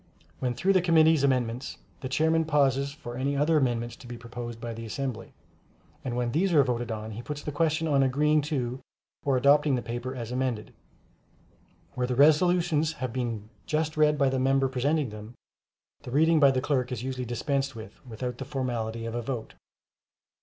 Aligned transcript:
When 0.39 0.55
through 0.55 0.69
with 0.69 0.77
the 0.77 0.81
committee's 0.81 1.23
amendments, 1.23 1.77
the 1.99 2.09
Chairman 2.09 2.45
pauses 2.45 2.91
for 2.91 3.15
any 3.17 3.37
other 3.37 3.55
amendments 3.57 3.95
to 3.97 4.07
be 4.07 4.17
proposed 4.17 4.59
by 4.59 4.73
the 4.73 4.83
assembly; 4.83 5.35
and 6.03 6.15
when 6.15 6.31
these 6.31 6.53
are 6.53 6.63
voted 6.63 6.91
on, 6.91 7.11
he 7.11 7.21
puts 7.21 7.43
the 7.43 7.51
question 7.51 7.87
on 7.87 8.01
agreeing 8.01 8.41
to 8.49 8.79
or 9.23 9.37
adopting 9.37 9.75
the 9.75 9.83
paper 9.83 10.15
as 10.15 10.31
amended. 10.31 10.73
Where 11.93 12.07
the 12.07 12.15
resolutions 12.15 12.93
have 12.93 13.13
been 13.13 13.49
just 13.67 13.95
read 13.95 14.17
by 14.17 14.29
the 14.29 14.39
member 14.39 14.67
presenting 14.67 15.09
them, 15.11 15.35
the 16.01 16.09
reading 16.09 16.39
by 16.39 16.49
the 16.49 16.61
clerk 16.61 16.91
is 16.91 17.03
usually 17.03 17.23
dispensed 17.25 17.75
with 17.75 18.03
without 18.03 18.39
the 18.39 18.45
formality 18.45 19.05
of 19.05 19.13
a 19.13 19.21
vote. 19.21 19.53